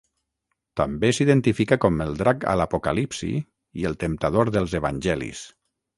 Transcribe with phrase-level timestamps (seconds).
[0.79, 3.29] També s'identifica com el drac a l'Apocalipsi
[3.83, 5.45] i el temptador dels Evangelis.